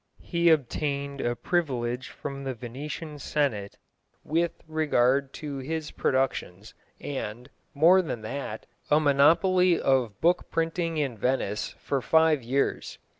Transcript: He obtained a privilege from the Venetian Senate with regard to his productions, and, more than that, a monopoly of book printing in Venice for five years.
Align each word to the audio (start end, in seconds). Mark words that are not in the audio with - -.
He 0.23 0.49
obtained 0.49 1.21
a 1.21 1.35
privilege 1.35 2.07
from 2.09 2.43
the 2.43 2.55
Venetian 2.55 3.19
Senate 3.19 3.77
with 4.23 4.63
regard 4.67 5.31
to 5.33 5.59
his 5.59 5.91
productions, 5.91 6.73
and, 6.99 7.51
more 7.75 8.01
than 8.01 8.21
that, 8.23 8.65
a 8.89 8.99
monopoly 8.99 9.79
of 9.79 10.19
book 10.19 10.49
printing 10.49 10.97
in 10.97 11.19
Venice 11.19 11.75
for 11.77 12.01
five 12.01 12.41
years. 12.41 12.97